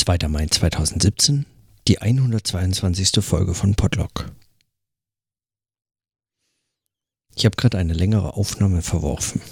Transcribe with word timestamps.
2. 0.00 0.28
Mai 0.28 0.46
2017, 0.46 1.44
die 1.86 1.98
122. 1.98 3.22
Folge 3.22 3.52
von 3.52 3.74
Podlock. 3.74 4.32
Ich 7.36 7.44
habe 7.44 7.54
gerade 7.54 7.76
eine 7.76 7.92
längere 7.92 8.32
Aufnahme 8.32 8.80
verworfen. 8.80 9.42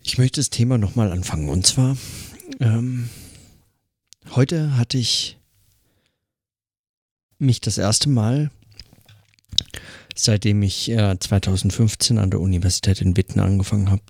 Ich 0.00 0.16
möchte 0.16 0.40
das 0.40 0.48
Thema 0.48 0.78
nochmal 0.78 1.12
anfangen. 1.12 1.50
Und 1.50 1.66
zwar, 1.66 1.98
ähm, 2.58 3.10
heute 4.34 4.78
hatte 4.78 4.96
ich 4.96 5.36
mich 7.36 7.60
das 7.60 7.76
erste 7.76 8.08
Mal, 8.08 8.50
seitdem 10.16 10.62
ich 10.62 10.90
äh, 10.90 11.18
2015 11.20 12.16
an 12.16 12.30
der 12.30 12.40
Universität 12.40 13.02
in 13.02 13.18
Witten 13.18 13.38
angefangen 13.38 13.90
habe, 13.90 14.02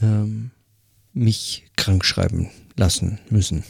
ähm, 0.00 0.50
mich 1.12 1.64
krank 1.76 2.04
schreiben 2.04 2.50
lassen 2.76 3.20
müssen. 3.30 3.64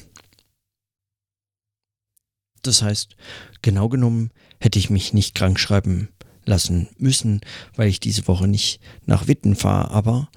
Das 2.62 2.82
heißt, 2.82 3.16
genau 3.62 3.88
genommen 3.88 4.30
hätte 4.58 4.78
ich 4.78 4.88
mich 4.88 5.12
nicht 5.12 5.34
krank 5.34 5.60
schreiben 5.60 6.08
lassen 6.46 6.88
müssen, 6.98 7.40
weil 7.76 7.88
ich 7.88 8.00
diese 8.00 8.26
Woche 8.28 8.48
nicht 8.48 8.80
nach 9.06 9.28
Witten 9.28 9.56
fahre, 9.56 9.90
aber 9.90 10.30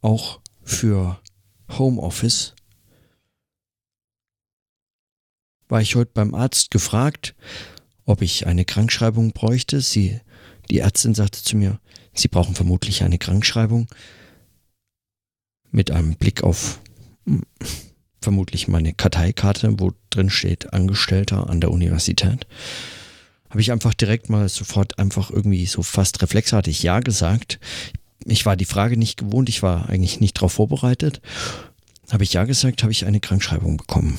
auch 0.00 0.40
für 0.62 1.20
Homeoffice 1.70 2.54
war 5.68 5.80
ich 5.80 5.96
heute 5.96 6.12
beim 6.12 6.34
Arzt 6.34 6.70
gefragt, 6.70 7.34
ob 8.04 8.20
ich 8.20 8.46
eine 8.46 8.64
Krankschreibung 8.64 9.32
bräuchte. 9.32 9.80
Sie, 9.80 10.20
die 10.70 10.78
Ärztin 10.78 11.14
sagte 11.14 11.42
zu 11.42 11.56
mir, 11.56 11.78
Sie 12.12 12.28
brauchen 12.28 12.54
vermutlich 12.54 13.02
eine 13.02 13.18
Krankschreibung 13.18 13.88
mit 15.70 15.90
einem 15.90 16.14
Blick 16.14 16.44
auf 16.44 16.80
hm, 17.26 17.42
vermutlich 18.20 18.68
meine 18.68 18.94
Karteikarte, 18.94 19.78
wo 19.78 19.92
drin 20.10 20.30
steht 20.30 20.72
Angestellter 20.72 21.50
an 21.50 21.60
der 21.60 21.70
Universität. 21.70 22.46
Habe 23.50 23.60
ich 23.60 23.70
einfach 23.70 23.94
direkt 23.94 24.30
mal 24.30 24.48
sofort 24.48 24.98
einfach 24.98 25.30
irgendwie 25.30 25.66
so 25.66 25.82
fast 25.82 26.22
reflexartig 26.22 26.82
Ja 26.82 27.00
gesagt. 27.00 27.60
Ich 28.24 28.46
war 28.46 28.56
die 28.56 28.64
Frage 28.64 28.96
nicht 28.96 29.18
gewohnt, 29.18 29.48
ich 29.48 29.62
war 29.62 29.88
eigentlich 29.88 30.20
nicht 30.20 30.36
darauf 30.38 30.54
vorbereitet. 30.54 31.20
Habe 32.10 32.24
ich 32.24 32.32
Ja 32.32 32.44
gesagt, 32.44 32.82
habe 32.82 32.92
ich 32.92 33.04
eine 33.04 33.20
Krankschreibung 33.20 33.76
bekommen. 33.76 34.18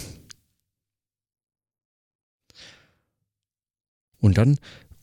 Und 4.19 4.37
dann 4.37 4.57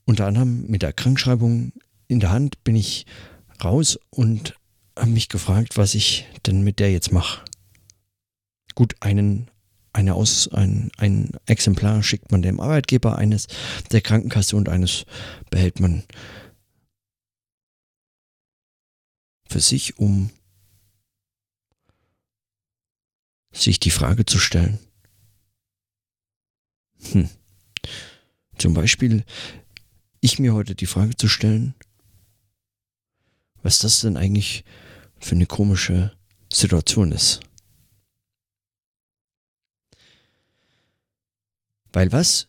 unter 0.05 0.27
anderem 0.27 0.67
mit 0.67 0.83
der 0.83 0.93
Krankschreibung 0.93 1.73
in 2.09 2.21
der 2.21 2.31
Hand 2.31 2.63
bin 2.65 2.77
ich 2.77 3.07
raus 3.63 3.99
und 4.11 4.55
habe 4.99 5.11
mich 5.11 5.29
gefragt, 5.29 5.77
was 5.77 5.95
ich 5.95 6.27
denn 6.47 6.63
mit 6.63 6.79
der 6.79 6.93
jetzt 6.93 7.13
mache. 7.13 7.45
Gut, 8.75 8.95
einen, 9.01 9.51
eine 9.93 10.15
Aus, 10.15 10.49
ein, 10.49 10.91
ein 10.99 11.31
Exemplar 11.47 12.03
schickt 12.03 12.31
man 12.33 12.43
dem 12.43 12.61
Arbeitgeber, 12.61 13.17
eines 13.17 13.47
der 13.91 14.01
Krankenkasse 14.01 14.57
und 14.57 14.69
eines 14.69 15.05
behält 15.51 15.81
man 15.81 16.05
für 19.49 19.61
sich, 19.61 19.99
um 19.99 20.31
sich 23.53 23.79
die 23.79 23.91
Frage 23.91 24.25
zu 24.25 24.39
stellen. 24.39 24.79
Hm. 27.13 27.29
Zum 28.57 28.75
Beispiel, 28.75 29.25
ich 30.23 30.39
mir 30.39 30.55
heute 30.55 30.75
die 30.75 30.87
Frage 30.87 31.17
zu 31.17 31.29
stellen, 31.29 31.75
was 33.63 33.79
das 33.81 34.01
denn 34.01 34.17
eigentlich 34.17 34.65
für 35.19 35.35
eine 35.35 35.47
komische 35.47 36.17
Situation 36.51 37.13
ist. 37.13 37.41
Weil 41.93 42.13
was 42.13 42.49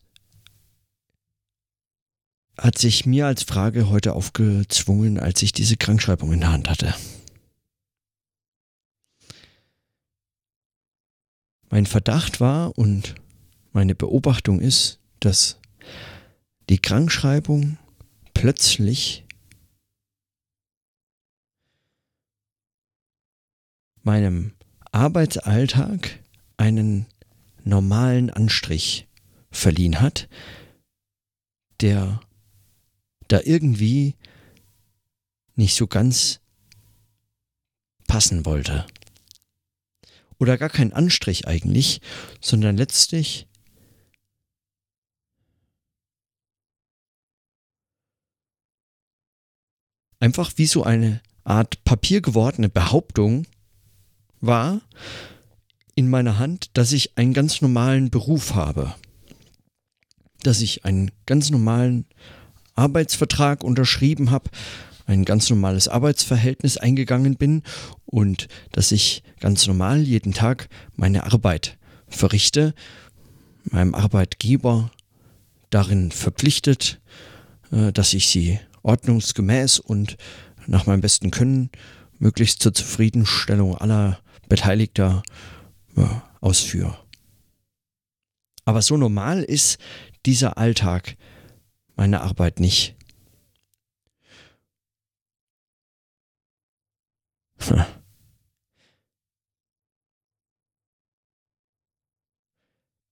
hat 2.57 2.78
sich 2.78 3.07
mir 3.07 3.25
als 3.25 3.44
Frage 3.44 3.90
heute 3.90 4.13
aufgezwungen, 4.13 5.19
als 5.19 5.41
ich 5.41 5.51
diese 5.51 5.75
Krankschreibung 5.75 6.31
in 6.31 6.41
der 6.41 6.51
Hand 6.51 6.69
hatte. 6.69 6.95
Mein 11.72 11.88
Verdacht 11.88 12.40
war 12.40 12.78
und 12.78 13.16
meine 13.72 13.95
Beobachtung 13.95 14.59
ist, 14.59 15.00
dass 15.19 15.59
die 16.69 16.79
Krankschreibung 16.79 17.78
plötzlich 18.34 19.25
meinem 24.01 24.53
Arbeitsalltag 24.91 26.19
einen 26.57 27.07
normalen 27.63 28.29
Anstrich 28.29 29.07
verliehen 29.52 30.02
hat, 30.02 30.28
der 31.81 32.22
da 33.28 33.40
irgendwie 33.44 34.16
nicht 35.56 35.75
so 35.75 35.88
ganz 35.88 36.41
passen 38.07 38.46
wollte. 38.46 38.85
Oder 40.38 40.57
gar 40.57 40.69
kein 40.69 40.94
Anstrich 40.94 41.47
eigentlich, 41.47 42.02
sondern 42.41 42.75
letztlich 42.75 43.47
einfach 50.23 50.53
wie 50.56 50.67
so 50.67 50.84
eine 50.84 51.19
Art 51.44 51.84
Papier 51.84 52.22
gewordene 52.22 52.69
Behauptung 52.69 53.45
war 54.39 54.79
in 55.95 56.09
meiner 56.09 56.39
Hand, 56.39 56.69
dass 56.78 56.94
ich 56.94 57.17
einen 57.17 57.34
ganz 57.34 57.61
normalen 57.61 58.09
Beruf 58.09 58.56
habe. 58.56 58.95
Dass 60.41 60.61
ich 60.61 60.85
einen 60.85 61.11
ganz 61.25 61.50
normalen 61.50 62.06
Arbeitsvertrag 62.73 63.66
unterschrieben 63.66 64.31
habe, 64.31 64.50
ein 65.07 65.25
ganz 65.25 65.50
normales 65.50 65.89
Arbeitsverhältnis 65.89 66.78
eingegangen 66.78 67.35
bin 67.35 67.61
und 68.05 68.47
dass 68.72 68.94
ich 68.94 69.23
ganz 69.41 69.67
normal 69.67 70.03
jeden 70.03 70.34
Tag 70.34 70.69
meine 70.95 71.25
Arbeit 71.25 71.78
verrichte, 72.07 72.73
meinem 73.66 73.94
Arbeitgeber 73.94 74.90
darin 75.69 76.11
verpflichtet, 76.11 77.01
äh, 77.73 77.91
dass 77.91 78.13
ich 78.13 78.29
sie 78.29 78.59
ordnungsgemäß 78.83 79.79
und 79.79 80.17
nach 80.67 80.85
meinem 80.85 81.01
besten 81.01 81.31
Können 81.31 81.69
möglichst 82.19 82.61
zur 82.61 82.73
Zufriedenstellung 82.73 83.75
aller 83.77 84.19
Beteiligter 84.47 85.23
ausführe. 86.41 86.97
Aber 88.66 88.81
so 88.81 88.97
normal 88.97 89.43
ist 89.43 89.77
dieser 90.25 90.57
Alltag 90.57 91.17
meine 91.95 92.22
Arbeit 92.22 92.59
nicht. 92.59 92.95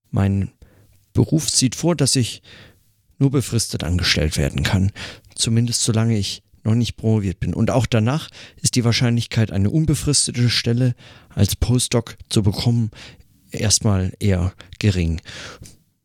Mein 0.09 0.51
Beruf 1.13 1.49
sieht 1.49 1.75
vor, 1.75 1.95
dass 1.95 2.15
ich 2.15 2.41
nur 3.17 3.31
befristet 3.31 3.83
angestellt 3.83 4.37
werden 4.37 4.63
kann, 4.63 4.91
zumindest 5.41 5.84
solange 5.84 6.18
ich 6.18 6.44
noch 6.63 6.75
nicht 6.75 6.96
promoviert 6.96 7.40
bin. 7.40 7.53
Und 7.53 7.72
auch 7.72 7.85
danach 7.85 8.29
ist 8.62 8.75
die 8.75 8.85
Wahrscheinlichkeit, 8.85 9.52
eine 9.52 9.69
unbefristete 9.69 10.50
Stelle 10.50 10.96
als 11.29 11.56
Postdoc 11.56 12.18
zu 12.29 12.44
bekommen, 12.44 12.91
erstmal 13.52 14.13
eher 14.19 14.53
gering. 14.79 15.22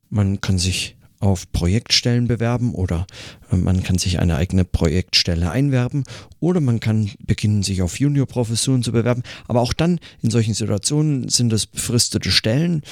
Man 0.09 0.41
kann 0.41 0.59
sich 0.59 0.97
auf 1.19 1.51
Projektstellen 1.51 2.29
bewerben 2.29 2.75
oder 2.75 3.07
äh, 3.51 3.57
man 3.57 3.83
kann 3.83 3.99
sich 3.99 4.19
eine 4.19 4.37
eigene 4.37 4.65
Projektstelle 4.65 5.51
einwerben 5.51 6.05
oder 6.41 6.61
man 6.61 6.79
kann 6.79 7.11
beginnen, 7.19 7.63
sich 7.63 7.83
auf 7.83 7.99
Juniorprofessuren 7.99 8.83
zu 8.83 8.93
bewerben. 8.93 9.23
Aber 9.49 9.61
auch 9.61 9.73
dann 9.73 9.99
in 10.23 10.31
solchen 10.31 10.55
Situationen 10.55 11.29
sind 11.29 11.53
es 11.53 11.67
befristete 11.67 12.31
Stellen, 12.31 12.83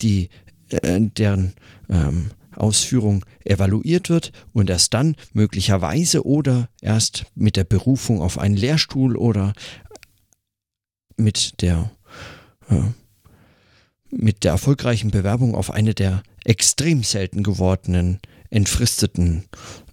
die 0.00 0.28
äh, 0.70 1.00
deren 1.00 1.54
ähm, 1.88 2.30
Ausführung 2.62 3.24
evaluiert 3.44 4.08
wird 4.08 4.32
und 4.52 4.70
erst 4.70 4.94
dann 4.94 5.16
möglicherweise 5.32 6.24
oder 6.24 6.68
erst 6.80 7.26
mit 7.34 7.56
der 7.56 7.64
Berufung 7.64 8.22
auf 8.22 8.38
einen 8.38 8.56
Lehrstuhl 8.56 9.16
oder 9.16 9.52
mit 11.16 11.60
der 11.60 11.90
äh, 12.70 12.82
mit 14.14 14.44
der 14.44 14.52
erfolgreichen 14.52 15.10
Bewerbung 15.10 15.54
auf 15.54 15.70
eine 15.70 15.94
der 15.94 16.22
extrem 16.44 17.02
selten 17.02 17.42
gewordenen 17.42 18.20
entfristeten 18.50 19.44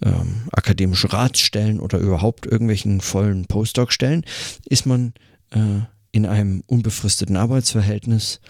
ähm, 0.03 0.49
akademischen 0.51 1.09
Ratsstellen 1.09 1.79
oder 1.79 1.97
überhaupt 1.99 2.45
irgendwelchen 2.45 2.99
vollen 2.99 3.45
Postdoc-Stellen 3.45 4.25
ist 4.65 4.85
man 4.85 5.13
äh, 5.51 5.81
in 6.11 6.25
einem 6.25 6.63
unbefristeten 6.67 7.37
Arbeitsverhältnis, 7.37 8.41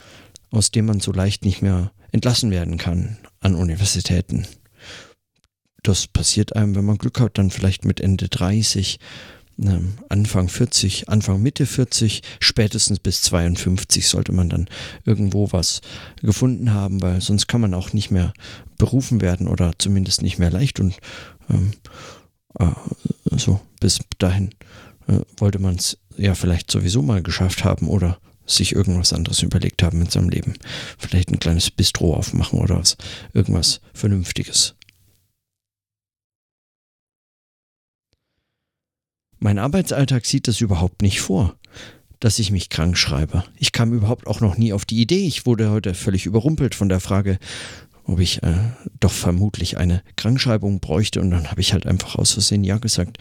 aus 0.49 0.71
dem 0.71 0.87
man 0.87 0.99
so 0.99 1.11
leicht 1.11 1.45
nicht 1.45 1.61
mehr 1.61 1.91
entlassen 2.11 2.49
werden 2.49 2.77
kann 2.77 3.17
an 3.41 3.55
Universitäten. 3.55 4.45
das 5.83 6.07
passiert 6.07 6.55
einem, 6.55 6.75
wenn 6.75 6.85
man 6.85 6.97
Glück 6.97 7.19
hat, 7.19 7.37
dann 7.37 7.51
vielleicht 7.51 7.85
mit 7.85 8.01
Ende 8.01 8.27
30, 8.27 8.99
ähm, 9.63 9.93
Anfang 10.09 10.49
40, 10.49 11.09
Anfang 11.09 11.41
Mitte 11.41 11.65
40, 11.65 12.21
spätestens 12.39 12.99
bis 12.99 13.21
52 13.23 14.07
sollte 14.07 14.31
man 14.31 14.49
dann 14.49 14.69
irgendwo 15.05 15.51
was 15.51 15.81
gefunden 16.21 16.73
haben, 16.73 17.01
weil 17.01 17.21
sonst 17.21 17.47
kann 17.47 17.61
man 17.61 17.73
auch 17.73 17.93
nicht 17.93 18.11
mehr 18.11 18.33
berufen 18.77 19.21
werden 19.21 19.47
oder 19.47 19.73
zumindest 19.77 20.21
nicht 20.21 20.39
mehr 20.39 20.51
leicht 20.51 20.79
und 20.79 20.95
ähm, 21.49 21.71
äh, 22.59 22.71
so 23.37 23.59
bis 23.79 23.99
dahin 24.17 24.51
äh, 25.07 25.19
wollte 25.37 25.59
man 25.59 25.75
es 25.75 25.97
ja 26.17 26.35
vielleicht 26.35 26.71
sowieso 26.71 27.01
mal 27.01 27.21
geschafft 27.21 27.63
haben 27.63 27.87
oder 27.87 28.19
sich 28.49 28.73
irgendwas 28.73 29.13
anderes 29.13 29.41
überlegt 29.43 29.83
haben 29.83 30.01
in 30.01 30.09
seinem 30.09 30.29
Leben. 30.29 30.55
Vielleicht 30.97 31.29
ein 31.29 31.39
kleines 31.39 31.71
Bistro 31.71 32.15
aufmachen 32.15 32.59
oder 32.59 32.77
was, 32.77 32.97
irgendwas 33.33 33.81
Vernünftiges. 33.93 34.75
Mein 39.39 39.57
Arbeitsalltag 39.57 40.25
sieht 40.25 40.49
das 40.49 40.59
überhaupt 40.59 41.01
nicht 41.01 41.21
vor, 41.21 41.55
dass 42.19 42.39
ich 42.39 42.51
mich 42.51 42.69
krank 42.69 42.97
schreibe. 42.97 43.45
Ich 43.57 43.71
kam 43.71 43.93
überhaupt 43.93 44.27
auch 44.27 44.41
noch 44.41 44.57
nie 44.57 44.73
auf 44.73 44.83
die 44.83 45.01
Idee. 45.01 45.25
Ich 45.25 45.45
wurde 45.45 45.71
heute 45.71 45.93
völlig 45.93 46.25
überrumpelt 46.25 46.75
von 46.75 46.89
der 46.89 46.99
Frage, 46.99 47.39
ob 48.03 48.19
ich 48.19 48.43
äh, 48.43 48.57
doch 48.99 49.11
vermutlich 49.11 49.77
eine 49.77 50.03
Krankschreibung 50.17 50.81
bräuchte. 50.81 51.21
Und 51.21 51.31
dann 51.31 51.49
habe 51.49 51.61
ich 51.61 51.71
halt 51.71 51.85
einfach 51.85 52.15
aus 52.15 52.33
Versehen 52.33 52.65
Ja 52.65 52.79
gesagt. 52.79 53.17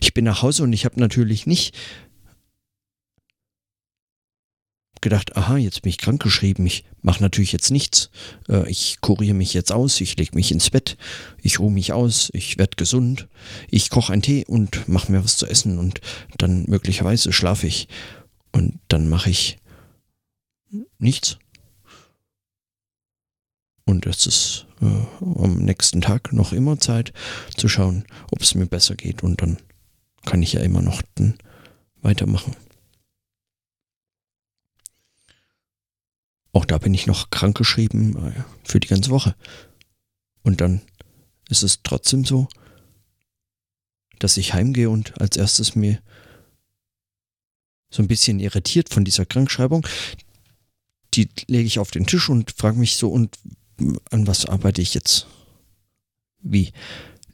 Ich 0.00 0.14
bin 0.14 0.24
nach 0.24 0.42
Hause 0.42 0.62
und 0.62 0.72
ich 0.72 0.84
habe 0.84 1.00
natürlich 1.00 1.46
nicht 1.46 1.74
gedacht, 5.04 5.36
aha, 5.36 5.58
jetzt 5.58 5.82
bin 5.82 5.90
ich 5.90 5.98
krankgeschrieben, 5.98 6.66
ich 6.66 6.84
mache 7.02 7.22
natürlich 7.22 7.52
jetzt 7.52 7.70
nichts. 7.70 8.10
Äh, 8.48 8.68
ich 8.70 9.00
kuriere 9.02 9.34
mich 9.34 9.52
jetzt 9.54 9.70
aus, 9.70 10.00
ich 10.00 10.16
lege 10.16 10.34
mich 10.34 10.50
ins 10.50 10.70
Bett, 10.70 10.96
ich 11.42 11.60
ruhe 11.60 11.70
mich 11.70 11.92
aus, 11.92 12.30
ich 12.32 12.58
werde 12.58 12.76
gesund, 12.76 13.28
ich 13.70 13.90
koche 13.90 14.12
einen 14.12 14.22
Tee 14.22 14.44
und 14.46 14.88
mache 14.88 15.12
mir 15.12 15.22
was 15.22 15.36
zu 15.36 15.46
essen 15.46 15.78
und 15.78 16.00
dann 16.38 16.64
möglicherweise 16.68 17.32
schlafe 17.32 17.66
ich 17.66 17.86
und 18.50 18.80
dann 18.88 19.08
mache 19.08 19.30
ich 19.30 19.58
nichts. 20.98 21.38
Und 23.84 24.06
es 24.06 24.26
ist 24.26 24.66
äh, 24.80 24.86
am 25.20 25.58
nächsten 25.58 26.00
Tag 26.00 26.32
noch 26.32 26.54
immer 26.54 26.78
Zeit 26.78 27.12
zu 27.54 27.68
schauen, 27.68 28.04
ob 28.32 28.40
es 28.40 28.54
mir 28.54 28.66
besser 28.66 28.94
geht 28.94 29.22
und 29.22 29.42
dann 29.42 29.58
kann 30.24 30.42
ich 30.42 30.52
ja 30.54 30.60
immer 30.60 30.82
noch 30.82 31.02
weitermachen. 32.02 32.56
Auch 36.52 36.64
da 36.64 36.78
bin 36.78 36.94
ich 36.94 37.06
noch 37.06 37.30
krankgeschrieben 37.30 38.16
äh, 38.16 38.44
für 38.62 38.78
die 38.78 38.88
ganze 38.88 39.10
Woche. 39.10 39.34
Und 40.42 40.60
dann 40.60 40.82
ist 41.48 41.62
es 41.62 41.80
trotzdem 41.82 42.24
so, 42.24 42.48
dass 44.20 44.36
ich 44.36 44.54
heimgehe 44.54 44.88
und 44.88 45.20
als 45.20 45.36
erstes 45.36 45.74
mir 45.74 46.00
so 47.90 48.02
ein 48.02 48.08
bisschen 48.08 48.40
irritiert 48.40 48.88
von 48.88 49.04
dieser 49.04 49.26
Krankschreibung, 49.26 49.86
die 51.14 51.28
lege 51.46 51.66
ich 51.66 51.78
auf 51.78 51.90
den 51.90 52.06
Tisch 52.06 52.28
und 52.28 52.52
frage 52.52 52.78
mich 52.78 52.96
so, 52.96 53.08
und 53.08 53.36
an 54.10 54.26
was 54.26 54.46
arbeite 54.46 54.82
ich 54.82 54.94
jetzt? 54.94 55.26
Wie 56.38 56.72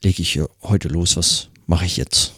lege 0.02 0.22
ich 0.22 0.40
heute 0.62 0.88
los? 0.88 1.16
Was 1.16 1.48
mache 1.66 1.84
ich 1.84 1.96
jetzt? 1.96 2.34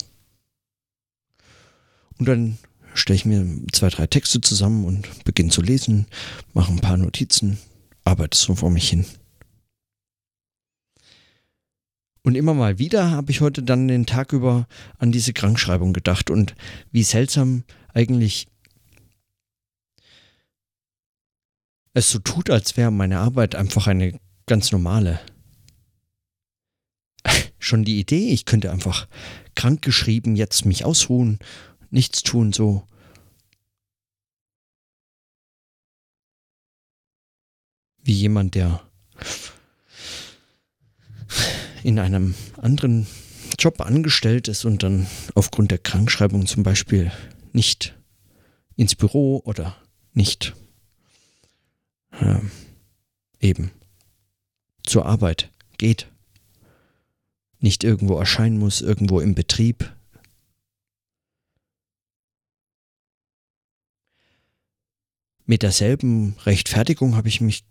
Und 2.22 2.28
dann 2.28 2.58
stelle 2.94 3.16
ich 3.16 3.24
mir 3.24 3.44
zwei, 3.72 3.88
drei 3.88 4.06
Texte 4.06 4.40
zusammen 4.40 4.84
und 4.84 5.24
beginne 5.24 5.50
zu 5.50 5.60
lesen, 5.60 6.06
mache 6.54 6.70
ein 6.70 6.78
paar 6.78 6.96
Notizen, 6.96 7.58
arbeite 8.04 8.38
so 8.38 8.54
vor 8.54 8.70
mich 8.70 8.88
hin. 8.88 9.04
Und 12.22 12.36
immer 12.36 12.54
mal 12.54 12.78
wieder 12.78 13.10
habe 13.10 13.32
ich 13.32 13.40
heute 13.40 13.64
dann 13.64 13.88
den 13.88 14.06
Tag 14.06 14.32
über 14.32 14.68
an 15.00 15.10
diese 15.10 15.32
Krankschreibung 15.32 15.92
gedacht 15.92 16.30
und 16.30 16.54
wie 16.92 17.02
seltsam 17.02 17.64
eigentlich 17.92 18.46
es 21.92 22.08
so 22.08 22.20
tut, 22.20 22.50
als 22.50 22.76
wäre 22.76 22.92
meine 22.92 23.18
Arbeit 23.18 23.56
einfach 23.56 23.88
eine 23.88 24.16
ganz 24.46 24.70
normale. 24.70 25.18
Schon 27.58 27.82
die 27.82 27.98
Idee, 27.98 28.28
ich 28.28 28.44
könnte 28.44 28.70
einfach 28.70 29.08
krankgeschrieben 29.56 30.36
jetzt 30.36 30.64
mich 30.64 30.84
ausruhen, 30.84 31.40
nichts 31.92 32.22
tun, 32.22 32.52
so 32.52 32.86
wie 38.02 38.12
jemand, 38.12 38.56
der 38.56 38.82
in 41.84 41.98
einem 41.98 42.34
anderen 42.56 43.06
Job 43.58 43.80
angestellt 43.80 44.48
ist 44.48 44.64
und 44.64 44.82
dann 44.82 45.06
aufgrund 45.34 45.70
der 45.70 45.78
Krankschreibung 45.78 46.46
zum 46.46 46.62
Beispiel 46.62 47.12
nicht 47.52 47.96
ins 48.76 48.94
Büro 48.94 49.40
oder 49.44 49.76
nicht 50.14 50.54
äh, 52.12 52.40
eben 53.40 53.70
zur 54.82 55.06
Arbeit 55.06 55.50
geht, 55.78 56.08
nicht 57.60 57.84
irgendwo 57.84 58.18
erscheinen 58.18 58.58
muss, 58.58 58.80
irgendwo 58.80 59.20
im 59.20 59.34
Betrieb. 59.34 59.94
Mit 65.44 65.62
derselben 65.62 66.36
Rechtfertigung 66.44 67.16
habe 67.16 67.28
ich 67.28 67.40
mich 67.40 67.64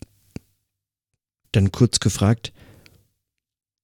dann 1.52 1.72
kurz 1.72 2.00
gefragt, 2.00 2.54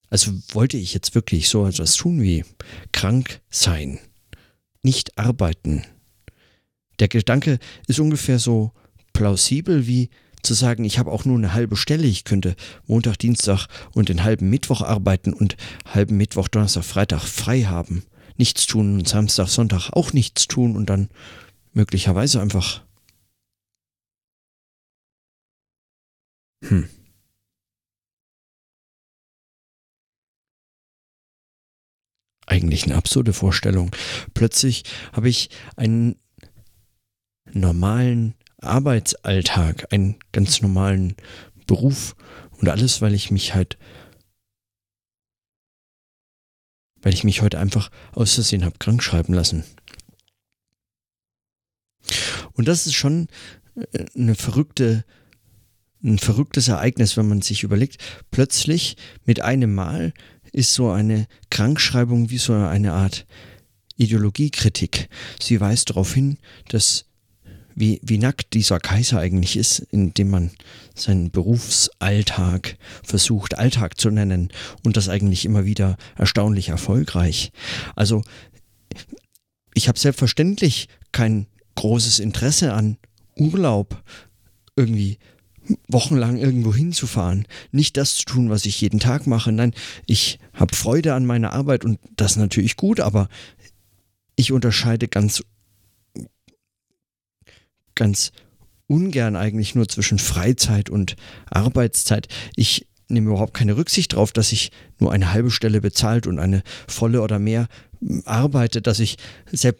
also 0.10 0.31
wollte 0.54 0.78
ich 0.78 0.94
jetzt 0.94 1.16
wirklich 1.16 1.50
so 1.50 1.66
etwas 1.68 1.95
tun 1.95 2.22
wie 2.22 2.45
krank 2.92 3.42
sein, 3.50 4.00
nicht 4.84 5.18
arbeiten. 5.18 5.84
Der 7.00 7.07
Gedanke 7.07 7.60
ist 7.88 8.00
ungefähr 8.00 8.39
so 8.39 8.72
plausibel 9.13 9.88
wie 9.88 10.10
zu 10.44 10.54
sagen, 10.54 10.86
ich 10.86 10.98
habe 10.98 11.12
auch 11.12 11.25
nur 11.25 11.38
eine 11.38 11.54
halbe 11.54 11.75
Stelle, 11.75 12.07
ich 12.07 12.24
könnte 12.24 12.56
Montag, 12.86 13.18
Dienstag 13.18 13.68
und 13.94 14.10
den 14.10 14.24
halben 14.24 14.50
Mittwoch 14.50 14.81
arbeiten 14.81 15.33
und 15.33 15.57
halben 15.86 16.16
Mittwoch, 16.18 16.48
Donnerstag, 16.48 16.86
Freitag 16.86 17.24
frei 17.24 17.63
haben, 17.63 18.04
nichts 18.38 18.66
tun 18.66 19.00
und 19.00 19.07
Samstag, 19.07 19.48
Sonntag 19.48 19.90
auch 19.92 20.13
nichts 20.13 20.48
tun 20.48 20.75
und 20.78 20.90
dann 20.90 21.10
möglicherweise 21.74 22.40
einfach 22.42 22.81
hm. 26.63 26.89
eigentlich 32.47 32.85
eine 32.85 32.95
absurde 32.95 33.33
Vorstellung. 33.33 33.92
Plötzlich 34.33 34.83
habe 35.14 35.30
ich 35.30 35.49
einen 35.76 36.16
normalen 37.52 38.33
Arbeitsalltag, 38.59 39.94
einen 39.94 40.18
ganz 40.31 40.61
normalen 40.61 41.16
Beruf 41.68 42.16
und 42.57 42.69
alles, 42.69 43.02
weil 43.02 43.14
ich 43.14 43.30
mich 43.30 43.54
halt, 43.54 43.78
weil 47.02 47.14
ich 47.14 47.23
mich 47.23 47.42
heute 47.42 47.59
einfach 47.59 47.92
aus 48.14 48.33
Versehen 48.33 48.66
habe 48.66 48.80
krank 48.80 49.04
schreiben 49.04 49.33
lassen. 49.33 49.64
Und 52.54 52.68
das 52.68 52.87
ist 52.87 52.95
schon 52.95 53.28
äh, 53.76 54.06
eine 54.16 54.33
verrückte, 54.33 55.06
ein 56.07 56.19
verrücktes 56.19 56.68
Ereignis, 56.69 57.18
wenn 57.18 57.28
man 57.28 57.42
sich 57.42 57.64
überlegt, 57.64 57.97
plötzlich 58.31 58.97
mit 59.26 59.42
einem 59.42 59.76
Mal 59.76 60.14
ist 60.52 60.73
so 60.73 60.90
eine 60.90 61.28
Krankschreibung 61.49 62.30
wie 62.30 62.37
so 62.37 62.54
eine 62.54 62.94
Art 62.94 63.28
Ideologiekritik. 63.97 65.09
Sie 65.40 65.59
weist 65.59 65.90
darauf 65.90 66.14
hin, 66.14 66.37
dass 66.69 67.06
wie, 67.76 67.99
wie 68.02 68.18
nackt 68.18 68.54
dieser 68.54 68.80
Kaiser 68.80 69.19
eigentlich 69.19 69.56
ist, 69.56 69.80
indem 69.92 70.31
man 70.31 70.52
seinen 70.95 71.30
Berufsalltag 71.30 72.78
versucht, 73.04 73.59
Alltag 73.59 73.99
zu 73.99 74.09
nennen 74.09 74.49
und 74.83 74.97
das 74.97 75.09
eigentlich 75.09 75.45
immer 75.45 75.66
wieder 75.66 75.95
erstaunlich 76.16 76.69
erfolgreich. 76.69 77.52
Also 77.95 78.23
ich 79.76 79.87
habe 79.87 79.99
selbstverständlich 79.99 80.87
kein 81.11 81.45
großes 81.76 82.18
Interesse 82.18 82.73
an 82.73 82.97
Urlaub 83.35 84.02
irgendwie 84.76 85.19
wochenlang 85.88 86.38
irgendwo 86.38 86.74
hinzufahren, 86.74 87.45
nicht 87.71 87.97
das 87.97 88.16
zu 88.16 88.26
tun, 88.26 88.50
was 88.50 88.66
ich 88.66 88.80
jeden 88.81 89.00
Tag 89.00 89.28
mache. 89.28 89.52
Nein, 89.52 89.74
ich 90.06 90.40
habe 90.54 90.76
Freude 90.76 91.14
an 91.14 91.26
meiner 91.26 91.54
Arbeit 91.54 91.86
und 91.86 92.00
das 92.16 92.36
natürlich 92.36 92.76
gut, 92.76 93.00
aber 93.00 93.30
ich 94.36 94.52
unterscheide 94.52 95.07
ganz, 95.07 95.44
ganz 97.95 98.31
ungern 98.88 99.36
eigentlich 99.36 99.76
nur 99.76 99.88
zwischen 99.88 100.19
Freizeit 100.19 100.90
und 100.90 101.16
Arbeitszeit. 101.50 102.28
Ich 102.56 102.88
nehme 103.09 103.30
überhaupt 103.30 103.54
keine 103.54 103.78
Rücksicht 103.78 104.14
darauf, 104.14 104.31
dass 104.31 104.52
ich 104.52 104.71
nur 105.00 105.12
eine 105.12 105.33
halbe 105.33 105.52
Stelle 105.52 105.81
bezahlt 105.81 106.28
und 106.28 106.40
eine 106.40 106.64
volle 106.88 107.21
oder 107.21 107.40
mehr 107.40 107.68
arbeite, 108.26 108.81
dass 108.81 109.00
ich 109.00 109.18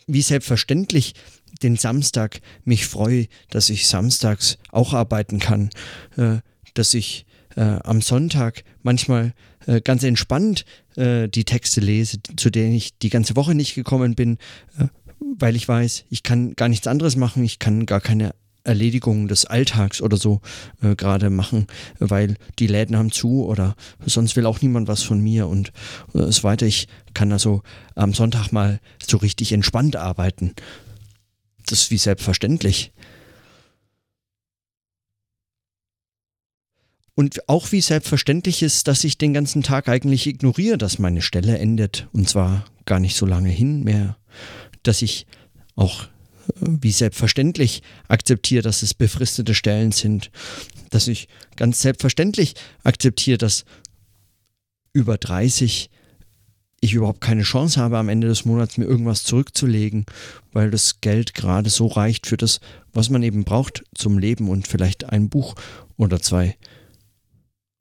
wie 0.08 0.22
selbstverständlich 0.22 1.14
den 1.60 1.78
Samstag 1.78 2.42
mich 2.64 2.86
freue, 2.86 3.28
dass 3.50 3.70
ich 3.70 3.88
samstags 3.88 4.58
auch 4.72 4.94
arbeiten 4.94 5.40
kann, 5.40 5.70
äh, 6.18 6.38
dass 6.74 6.94
ich 6.94 7.26
äh, 7.56 7.80
am 7.84 8.02
Sonntag 8.02 8.64
manchmal 8.84 9.34
äh, 9.66 9.82
ganz 9.82 10.04
entspannt 10.04 10.66
äh, 10.96 11.28
die 11.28 11.44
Texte 11.44 11.82
lese, 11.82 12.20
zu 12.36 12.50
denen 12.50 12.74
ich 12.74 12.98
die 12.98 13.10
ganze 13.10 13.36
Woche 13.36 13.56
nicht 13.56 13.76
gekommen 13.76 14.16
bin, 14.16 14.38
äh, 14.78 14.88
weil 15.40 15.56
ich 15.56 15.68
weiß, 15.68 16.06
ich 16.10 16.24
kann 16.24 16.56
gar 16.56 16.70
nichts 16.70 16.88
anderes 16.88 17.16
machen, 17.16 17.44
ich 17.44 17.60
kann 17.60 17.86
gar 17.86 18.02
keine 18.02 18.34
Erledigungen 18.68 19.28
des 19.28 19.46
Alltags 19.46 20.02
oder 20.02 20.18
so 20.18 20.42
äh, 20.82 20.96
gerade 20.96 21.30
machen, 21.30 21.68
weil 22.00 22.36
die 22.60 22.68
Läden 22.68 22.98
haben 22.98 23.12
zu 23.12 23.46
oder 23.46 23.76
sonst 24.06 24.36
will 24.36 24.46
auch 24.46 24.62
niemand 24.62 24.88
was 24.88 25.04
von 25.04 25.22
mir 25.22 25.48
und 25.48 25.72
äh, 26.14 26.32
so 26.32 26.44
weiter. 26.44 26.66
Ich 26.66 26.88
kann 27.14 27.32
also 27.32 27.64
am 27.96 28.14
Sonntag 28.14 28.52
mal 28.52 28.80
so 29.06 29.18
richtig 29.18 29.54
entspannt 29.54 29.96
arbeiten. 29.96 30.54
Das 31.68 31.84
ist 31.84 31.92
wie 31.92 31.98
selbstverständlich. 31.98 32.92
Und 37.14 37.50
auch 37.50 37.72
wie 37.72 37.82
selbstverständlich 37.82 38.62
ist, 38.62 38.88
dass 38.88 39.04
ich 39.04 39.18
den 39.18 39.34
ganzen 39.34 39.64
Tag 39.64 39.90
eigentlich 39.90 40.28
ignoriere, 40.28 40.78
dass 40.78 41.00
meine 41.00 41.24
Stelle 41.24 41.58
endet. 41.58 42.08
Und 42.14 42.30
zwar 42.30 42.66
gar 42.86 43.00
nicht 43.00 43.16
so 43.16 43.26
lange 43.26 43.50
hin 43.50 43.84
mehr. 43.84 44.18
Dass 44.84 45.02
ich 45.02 45.26
auch 45.76 46.04
äh, 46.04 46.08
wie 46.62 46.92
selbstverständlich 46.92 47.82
akzeptiere, 48.08 48.62
dass 48.62 48.84
es 48.84 48.94
befristete 48.94 49.56
Stellen 49.56 49.92
sind. 49.92 50.30
Dass 50.92 51.08
ich 51.08 51.28
ganz 51.56 51.82
selbstverständlich 51.82 52.54
akzeptiere, 52.84 53.40
dass 53.40 53.66
über 54.94 55.18
30 55.18 55.90
ich 56.80 56.94
überhaupt 56.94 57.22
keine 57.22 57.44
Chance 57.44 57.82
habe, 57.82 57.98
am 57.98 58.10
Ende 58.10 58.28
des 58.28 58.46
Monats 58.46 58.78
mir 58.78 58.86
irgendwas 58.86 59.24
zurückzulegen, 59.24 60.06
weil 60.52 60.70
das 60.70 61.02
Geld 61.02 61.34
gerade 61.34 61.70
so 61.70 61.88
reicht 61.88 62.28
für 62.28 62.38
das, 62.38 62.60
was 62.94 63.10
man 63.10 63.24
eben 63.24 63.44
braucht 63.44 63.84
zum 63.96 64.20
Leben 64.20 64.50
und 64.50 64.68
vielleicht 64.68 65.06
ein 65.06 65.30
Buch 65.30 65.56
oder 65.98 66.22
zwei. 66.22 66.56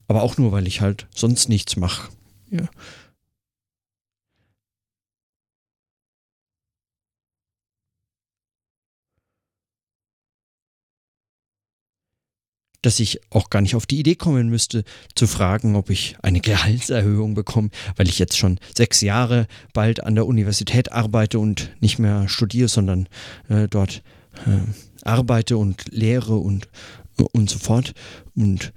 Aber 0.07 0.23
auch 0.23 0.37
nur, 0.37 0.51
weil 0.51 0.67
ich 0.67 0.81
halt 0.81 1.07
sonst 1.13 1.49
nichts 1.49 1.75
mache. 1.75 2.09
Ja. 2.49 2.67
Dass 12.81 12.99
ich 12.99 13.19
auch 13.31 13.49
gar 13.49 13.61
nicht 13.61 13.75
auf 13.75 13.85
die 13.85 13.99
Idee 13.99 14.15
kommen 14.15 14.49
müsste, 14.49 14.83
zu 15.15 15.27
fragen, 15.27 15.75
ob 15.75 15.89
ich 15.89 16.15
eine 16.21 16.39
Gehaltserhöhung 16.39 17.33
bekomme, 17.33 17.69
weil 17.95 18.07
ich 18.07 18.19
jetzt 18.19 18.37
schon 18.37 18.59
sechs 18.75 19.01
Jahre 19.01 19.47
bald 19.73 20.03
an 20.03 20.15
der 20.15 20.27
Universität 20.27 20.91
arbeite 20.91 21.39
und 21.39 21.71
nicht 21.79 21.99
mehr 21.99 22.29
studiere, 22.29 22.67
sondern 22.67 23.09
äh, 23.49 23.67
dort 23.67 24.03
äh, 24.45 24.59
arbeite 25.03 25.57
und 25.57 25.85
lehre 25.91 26.35
und, 26.35 26.69
und 27.33 27.49
so 27.49 27.59
fort. 27.59 27.93
Und 28.35 28.73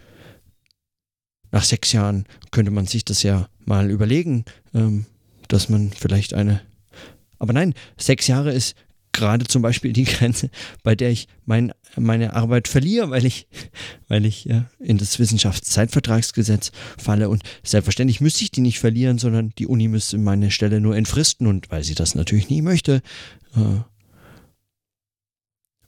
nach 1.52 1.64
sechs 1.64 1.92
Jahren 1.92 2.24
könnte 2.50 2.70
man 2.70 2.86
sich 2.86 3.04
das 3.04 3.22
ja 3.22 3.48
mal 3.64 3.90
überlegen, 3.90 4.44
ähm, 4.74 5.06
dass 5.48 5.68
man 5.68 5.90
vielleicht 5.90 6.34
eine. 6.34 6.62
Aber 7.38 7.52
nein, 7.52 7.74
sechs 7.96 8.26
Jahre 8.26 8.52
ist 8.52 8.76
gerade 9.12 9.46
zum 9.46 9.62
Beispiel 9.62 9.92
die 9.92 10.04
Grenze, 10.04 10.50
bei 10.82 10.94
der 10.94 11.10
ich 11.10 11.28
mein, 11.44 11.72
meine 11.96 12.34
Arbeit 12.34 12.68
verliere, 12.68 13.10
weil 13.10 13.24
ich, 13.24 13.46
weil 14.08 14.24
ich 14.24 14.44
ja, 14.44 14.66
in 14.78 14.98
das 14.98 15.18
Wissenschaftszeitvertragsgesetz 15.18 16.72
falle. 16.98 17.28
Und 17.28 17.42
selbstverständlich 17.62 18.20
müsste 18.20 18.44
ich 18.44 18.50
die 18.50 18.60
nicht 18.60 18.78
verlieren, 18.78 19.18
sondern 19.18 19.52
die 19.58 19.66
Uni 19.66 19.88
müsste 19.88 20.18
meine 20.18 20.50
Stelle 20.50 20.80
nur 20.80 20.96
entfristen. 20.96 21.46
Und 21.46 21.70
weil 21.70 21.84
sie 21.84 21.94
das 21.94 22.14
natürlich 22.14 22.50
nie 22.50 22.62
möchte, 22.62 23.02
äh, 23.56 23.80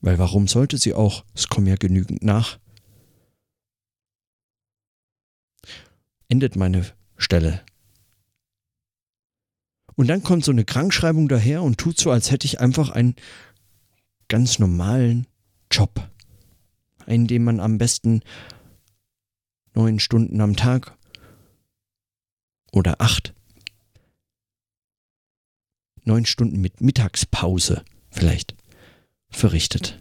weil 0.01 0.19
warum 0.19 0.49
sollte 0.49 0.79
sie 0.79 0.95
auch? 0.95 1.25
Es 1.35 1.49
kommen 1.49 1.69
ja 1.69 1.77
genügend 1.77 2.25
nach. 2.25 2.59
endet 6.33 6.57
meine 6.57 6.87
Stelle. 7.19 7.61
Und 10.03 10.09
dann 10.09 10.25
kommt 10.25 10.45
so 10.45 10.51
eine 10.51 10.65
Krankschreibung 10.65 11.29
daher 11.29 11.63
und 11.63 11.79
tut 11.79 11.97
so, 11.97 12.11
als 12.11 12.33
hätte 12.33 12.45
ich 12.45 12.59
einfach 12.59 12.91
einen 12.91 13.15
ganz 14.27 14.59
normalen 14.59 15.29
Job, 15.71 16.11
einen, 17.07 17.29
den 17.29 17.45
man 17.45 17.61
am 17.61 17.79
besten 17.79 18.23
neun 19.75 20.01
Stunden 20.01 20.41
am 20.41 20.57
Tag 20.57 20.99
oder 22.73 23.01
acht, 23.01 23.33
neun 26.03 26.27
Stunden 26.27 26.61
mit 26.61 26.81
Mittagspause 26.81 27.85
vielleicht 28.11 28.57
verrichtet. 29.31 30.01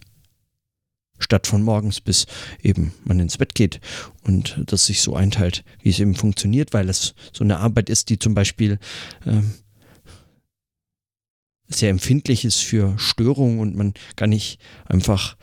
Statt 1.19 1.45
von 1.45 1.61
morgens 1.61 2.01
bis 2.01 2.25
eben 2.63 2.91
man 3.03 3.19
ins 3.19 3.37
Bett 3.37 3.53
geht 3.53 3.79
und 4.23 4.63
das 4.65 4.87
sich 4.87 5.03
so 5.03 5.15
einteilt, 5.15 5.63
wie 5.83 5.89
es 5.89 5.99
eben 5.99 6.15
funktioniert, 6.15 6.73
weil 6.73 6.89
es 6.89 7.13
so 7.31 7.43
eine 7.43 7.59
Arbeit 7.59 7.91
ist, 7.91 8.09
die 8.09 8.17
zum 8.17 8.33
Beispiel 8.33 8.79
ähm, 9.27 9.53
sehr 11.73 11.89
empfindlich 11.89 12.45
ist 12.45 12.59
für 12.59 12.97
Störungen 12.97 13.59
und 13.59 13.75
man 13.75 13.93
kann 14.15 14.29
nicht 14.29 14.59
einfach 14.85 15.37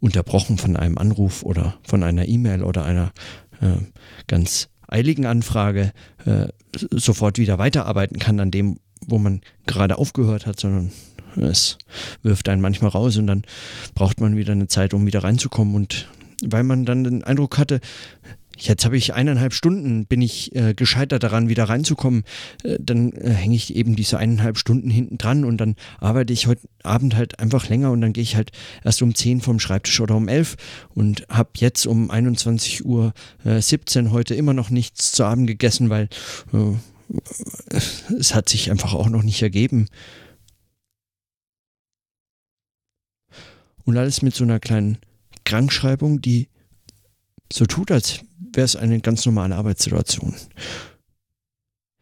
unterbrochen 0.00 0.58
von 0.58 0.76
einem 0.76 0.98
Anruf 0.98 1.42
oder 1.42 1.78
von 1.82 2.02
einer 2.02 2.28
E-Mail 2.28 2.62
oder 2.62 2.84
einer 2.84 3.12
äh, 3.60 3.76
ganz 4.26 4.68
eiligen 4.86 5.26
Anfrage 5.26 5.92
äh, 6.26 6.48
sofort 6.90 7.38
wieder 7.38 7.58
weiterarbeiten 7.58 8.18
kann 8.18 8.38
an 8.40 8.50
dem, 8.50 8.78
wo 9.06 9.18
man 9.18 9.40
gerade 9.66 9.98
aufgehört 9.98 10.46
hat, 10.46 10.60
sondern 10.60 10.92
es 11.36 11.78
wirft 12.22 12.48
einen 12.48 12.60
manchmal 12.60 12.90
raus 12.90 13.16
und 13.16 13.26
dann 13.26 13.42
braucht 13.94 14.20
man 14.20 14.36
wieder 14.36 14.52
eine 14.52 14.68
Zeit, 14.68 14.94
um 14.94 15.06
wieder 15.06 15.24
reinzukommen. 15.24 15.74
Und 15.74 16.08
weil 16.44 16.64
man 16.64 16.84
dann 16.84 17.04
den 17.04 17.24
Eindruck 17.24 17.58
hatte, 17.58 17.80
Jetzt 18.58 18.84
habe 18.84 18.96
ich 18.96 19.14
eineinhalb 19.14 19.52
Stunden, 19.52 20.06
bin 20.06 20.22
ich 20.22 20.54
äh, 20.54 20.74
gescheitert 20.74 21.22
daran, 21.22 21.48
wieder 21.48 21.64
reinzukommen. 21.64 22.24
Äh, 22.62 22.78
dann 22.80 23.12
äh, 23.12 23.30
hänge 23.30 23.56
ich 23.56 23.74
eben 23.74 23.96
diese 23.96 24.18
eineinhalb 24.18 24.58
Stunden 24.58 24.90
hinten 24.90 25.18
dran 25.18 25.44
und 25.44 25.58
dann 25.58 25.76
arbeite 25.98 26.32
ich 26.32 26.46
heute 26.46 26.68
Abend 26.82 27.16
halt 27.16 27.40
einfach 27.40 27.68
länger 27.68 27.90
und 27.90 28.00
dann 28.00 28.12
gehe 28.12 28.22
ich 28.22 28.36
halt 28.36 28.52
erst 28.84 29.02
um 29.02 29.14
zehn 29.14 29.40
vom 29.40 29.58
Schreibtisch 29.58 30.00
oder 30.00 30.16
um 30.16 30.28
elf 30.28 30.56
und 30.94 31.26
habe 31.28 31.50
jetzt 31.56 31.86
um 31.86 32.10
21 32.10 32.84
Uhr 32.84 33.12
17 33.44 34.06
äh, 34.06 34.10
heute 34.10 34.34
immer 34.34 34.54
noch 34.54 34.70
nichts 34.70 35.12
zu 35.12 35.24
Abend 35.24 35.46
gegessen, 35.46 35.90
weil 35.90 36.08
äh, 36.52 37.78
es 38.18 38.34
hat 38.34 38.48
sich 38.48 38.70
einfach 38.70 38.94
auch 38.94 39.08
noch 39.08 39.22
nicht 39.22 39.42
ergeben. 39.42 39.88
Und 43.84 43.98
alles 43.98 44.22
mit 44.22 44.34
so 44.34 44.44
einer 44.44 44.60
kleinen 44.60 44.98
Krankschreibung, 45.44 46.20
die 46.22 46.48
so 47.52 47.66
tut, 47.66 47.90
als 47.90 48.20
wäre 48.56 48.64
es 48.64 48.76
eine 48.76 49.00
ganz 49.00 49.24
normale 49.26 49.56
Arbeitssituation. 49.56 50.34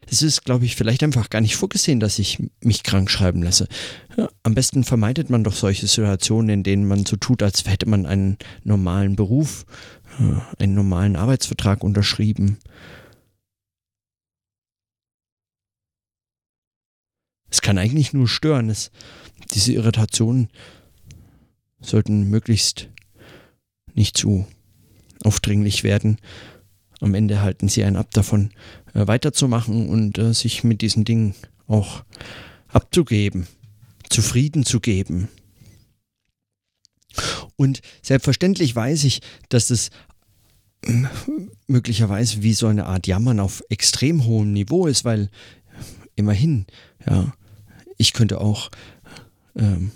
Es 0.05 0.21
ist, 0.21 0.43
glaube 0.43 0.65
ich, 0.65 0.75
vielleicht 0.75 1.01
einfach 1.01 1.29
gar 1.29 1.41
nicht 1.41 1.55
vorgesehen, 1.55 1.99
dass 1.99 2.19
ich 2.19 2.37
mich 2.61 2.83
krank 2.83 3.09
schreiben 3.09 3.41
lasse. 3.41 3.67
Ja, 4.17 4.29
am 4.43 4.53
besten 4.53 4.83
vermeidet 4.83 5.29
man 5.29 5.43
doch 5.43 5.53
solche 5.55 5.87
Situationen, 5.87 6.49
in 6.49 6.63
denen 6.63 6.85
man 6.85 7.05
so 7.05 7.15
tut, 7.15 7.41
als 7.41 7.65
hätte 7.65 7.87
man 7.87 8.05
einen 8.05 8.37
normalen 8.63 9.15
Beruf, 9.15 9.65
einen 10.59 10.75
normalen 10.75 11.15
Arbeitsvertrag 11.15 11.83
unterschrieben. 11.83 12.59
Es 17.49 17.61
kann 17.61 17.77
eigentlich 17.77 18.13
nur 18.13 18.27
stören. 18.27 18.69
Es, 18.69 18.91
diese 19.53 19.73
Irritation 19.73 20.49
sollten 21.81 22.29
möglichst 22.29 22.89
nicht 23.93 24.17
zu 24.17 24.47
aufdringlich 25.23 25.83
werden. 25.83 26.17
Am 26.99 27.13
Ende 27.13 27.41
halten 27.41 27.67
sie 27.67 27.83
einen 27.83 27.97
ab 27.97 28.11
davon, 28.11 28.51
äh, 28.93 29.07
weiterzumachen 29.07 29.89
und 29.89 30.17
äh, 30.17 30.33
sich 30.33 30.63
mit 30.63 30.81
diesen 30.81 31.03
Dingen 31.05 31.35
auch 31.67 32.03
abzugeben, 32.69 33.47
zufrieden 34.09 34.65
zu 34.65 34.79
geben. 34.79 35.27
Und 37.55 37.81
selbstverständlich 38.01 38.75
weiß 38.75 39.03
ich, 39.03 39.21
dass 39.49 39.69
es 39.69 39.89
äh, 40.85 41.03
möglicherweise 41.67 42.41
wie 42.43 42.53
so 42.53 42.67
eine 42.67 42.85
Art 42.85 43.07
Jammern 43.07 43.39
auf 43.39 43.63
extrem 43.69 44.25
hohem 44.25 44.53
Niveau 44.53 44.87
ist, 44.87 45.05
weil 45.05 45.29
immerhin, 46.15 46.65
ja, 47.05 47.33
ich 47.97 48.13
könnte 48.13 48.41
auch 48.41 48.69
ähm, 49.55 49.91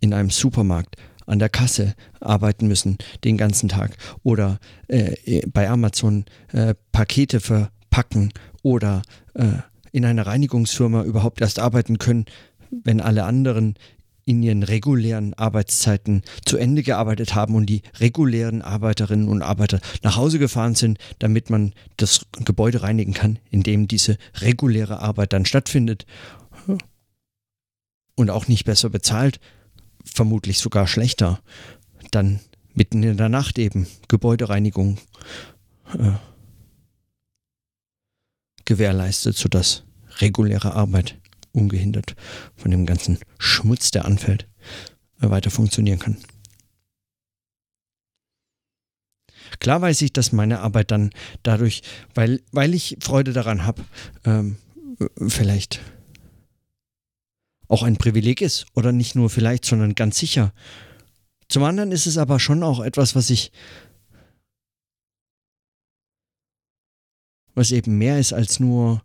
in 0.00 0.12
einem 0.12 0.30
Supermarkt 0.30 0.96
an 1.26 1.38
der 1.38 1.48
Kasse 1.48 1.94
arbeiten 2.20 2.66
müssen 2.68 2.98
den 3.24 3.36
ganzen 3.36 3.68
Tag 3.68 3.96
oder 4.22 4.58
äh, 4.88 5.46
bei 5.46 5.68
Amazon 5.68 6.24
äh, 6.52 6.74
Pakete 6.92 7.40
verpacken 7.40 8.32
oder 8.62 9.02
äh, 9.34 9.46
in 9.92 10.04
einer 10.04 10.26
Reinigungsfirma 10.26 11.02
überhaupt 11.02 11.40
erst 11.40 11.58
arbeiten 11.58 11.98
können, 11.98 12.26
wenn 12.70 13.00
alle 13.00 13.24
anderen 13.24 13.74
in 14.26 14.42
ihren 14.42 14.64
regulären 14.64 15.34
Arbeitszeiten 15.34 16.22
zu 16.44 16.58
Ende 16.58 16.82
gearbeitet 16.82 17.34
haben 17.34 17.54
und 17.54 17.66
die 17.66 17.82
regulären 18.00 18.60
Arbeiterinnen 18.60 19.28
und 19.28 19.40
Arbeiter 19.40 19.80
nach 20.02 20.16
Hause 20.16 20.40
gefahren 20.40 20.74
sind, 20.74 20.98
damit 21.20 21.48
man 21.48 21.72
das 21.96 22.26
Gebäude 22.44 22.82
reinigen 22.82 23.14
kann, 23.14 23.38
in 23.50 23.62
dem 23.62 23.86
diese 23.86 24.18
reguläre 24.40 25.00
Arbeit 25.00 25.32
dann 25.32 25.46
stattfindet. 25.46 26.06
Und 28.16 28.30
auch 28.30 28.48
nicht 28.48 28.64
besser 28.64 28.90
bezahlt, 28.90 29.38
vermutlich 30.06 30.58
sogar 30.58 30.86
schlechter, 30.86 31.40
dann 32.10 32.40
mitten 32.74 33.02
in 33.02 33.16
der 33.16 33.28
Nacht 33.28 33.58
eben 33.58 33.86
Gebäudereinigung 34.08 34.98
äh, 35.98 36.12
gewährleistet, 38.64 39.36
sodass 39.36 39.84
reguläre 40.18 40.74
Arbeit 40.74 41.18
ungehindert 41.52 42.14
von 42.54 42.70
dem 42.70 42.86
ganzen 42.86 43.18
Schmutz, 43.38 43.90
der 43.90 44.04
anfällt, 44.04 44.48
äh, 45.20 45.30
weiter 45.30 45.50
funktionieren 45.50 45.98
kann. 45.98 46.18
Klar 49.58 49.80
weiß 49.80 50.02
ich, 50.02 50.12
dass 50.12 50.32
meine 50.32 50.60
Arbeit 50.60 50.90
dann 50.90 51.10
dadurch, 51.42 51.82
weil, 52.14 52.42
weil 52.52 52.74
ich 52.74 52.98
Freude 53.00 53.32
daran 53.32 53.64
habe, 53.64 53.84
ähm, 54.24 54.56
vielleicht 55.28 55.80
auch 57.68 57.82
ein 57.82 57.96
Privileg 57.96 58.40
ist. 58.40 58.66
Oder 58.74 58.92
nicht 58.92 59.14
nur 59.14 59.30
vielleicht, 59.30 59.64
sondern 59.64 59.94
ganz 59.94 60.18
sicher. 60.18 60.52
Zum 61.48 61.62
anderen 61.62 61.92
ist 61.92 62.06
es 62.06 62.18
aber 62.18 62.40
schon 62.40 62.62
auch 62.62 62.80
etwas, 62.80 63.14
was 63.14 63.30
ich, 63.30 63.52
was 67.54 67.70
eben 67.70 67.98
mehr 67.98 68.18
ist 68.18 68.32
als 68.32 68.60
nur 68.60 69.02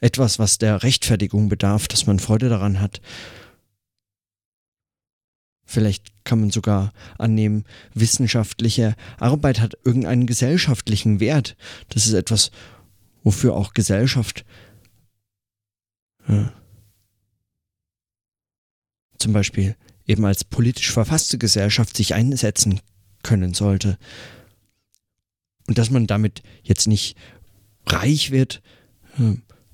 etwas, 0.00 0.38
was 0.38 0.58
der 0.58 0.82
Rechtfertigung 0.82 1.48
bedarf, 1.48 1.88
dass 1.88 2.06
man 2.06 2.18
Freude 2.18 2.48
daran 2.48 2.80
hat, 2.80 3.00
Vielleicht 5.66 6.12
kann 6.24 6.40
man 6.40 6.50
sogar 6.50 6.92
annehmen, 7.18 7.64
wissenschaftliche 7.92 8.94
Arbeit 9.18 9.60
hat 9.60 9.76
irgendeinen 9.84 10.26
gesellschaftlichen 10.26 11.20
Wert. 11.20 11.56
Das 11.88 12.06
ist 12.06 12.12
etwas, 12.12 12.50
wofür 13.22 13.54
auch 13.54 13.74
Gesellschaft 13.74 14.44
ja, 16.28 16.52
zum 19.18 19.32
Beispiel 19.32 19.76
eben 20.06 20.24
als 20.24 20.44
politisch 20.44 20.92
verfasste 20.92 21.38
Gesellschaft 21.38 21.96
sich 21.96 22.14
einsetzen 22.14 22.80
können 23.22 23.54
sollte. 23.54 23.98
Und 25.66 25.78
dass 25.78 25.90
man 25.90 26.06
damit 26.06 26.42
jetzt 26.62 26.86
nicht 26.86 27.16
reich 27.86 28.30
wird, 28.30 28.62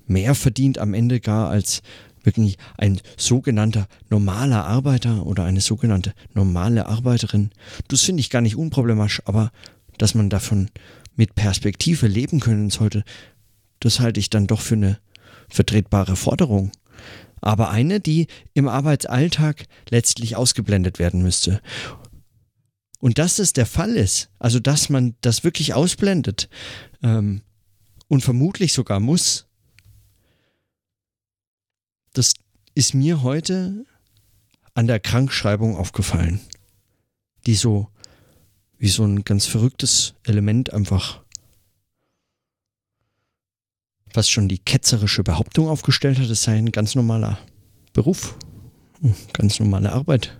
mehr 0.05 0.35
verdient 0.35 0.79
am 0.79 0.93
Ende 0.93 1.19
gar 1.19 1.49
als 1.49 1.81
wirklich 2.23 2.57
ein 2.77 2.99
sogenannter 3.17 3.87
normaler 4.09 4.65
Arbeiter 4.65 5.25
oder 5.25 5.43
eine 5.43 5.61
sogenannte 5.61 6.13
normale 6.33 6.85
Arbeiterin, 6.85 7.51
das 7.87 8.01
finde 8.01 8.21
ich 8.21 8.29
gar 8.29 8.41
nicht 8.41 8.55
unproblematisch, 8.55 9.21
aber 9.25 9.51
dass 9.97 10.15
man 10.15 10.29
davon 10.29 10.69
mit 11.15 11.35
Perspektive 11.35 12.07
leben 12.07 12.39
können 12.39 12.69
sollte, 12.69 13.03
das 13.79 13.99
halte 13.99 14.19
ich 14.19 14.29
dann 14.29 14.47
doch 14.47 14.61
für 14.61 14.75
eine 14.75 14.99
vertretbare 15.49 16.15
Forderung. 16.15 16.71
Aber 17.41 17.69
eine, 17.69 17.99
die 17.99 18.27
im 18.53 18.67
Arbeitsalltag 18.67 19.65
letztlich 19.89 20.35
ausgeblendet 20.35 20.97
werden 20.97 21.21
müsste. 21.21 21.61
Und 22.99 23.17
dass 23.17 23.35
das 23.35 23.51
der 23.51 23.65
Fall 23.65 23.97
ist, 23.97 24.29
also 24.39 24.61
dass 24.61 24.87
man 24.87 25.15
das 25.19 25.43
wirklich 25.43 25.73
ausblendet 25.73 26.47
ähm, 27.03 27.41
und 28.07 28.21
vermutlich 28.21 28.71
sogar 28.71 29.01
muss, 29.01 29.47
das 32.13 32.33
ist 32.75 32.93
mir 32.93 33.21
heute 33.23 33.85
an 34.73 34.87
der 34.87 34.99
Krankschreibung 34.99 35.75
aufgefallen, 35.77 36.39
die 37.45 37.55
so 37.55 37.89
wie 38.77 38.89
so 38.89 39.03
ein 39.03 39.23
ganz 39.23 39.45
verrücktes 39.45 40.15
Element 40.23 40.73
einfach 40.73 41.23
fast 44.13 44.31
schon 44.31 44.47
die 44.47 44.59
ketzerische 44.59 45.23
Behauptung 45.23 45.67
aufgestellt 45.67 46.19
hat, 46.19 46.29
es 46.29 46.43
sei 46.43 46.57
ein 46.57 46.71
ganz 46.71 46.93
normaler 46.93 47.39
Beruf, 47.93 48.37
ganz 49.33 49.59
normale 49.59 49.91
Arbeit, 49.91 50.39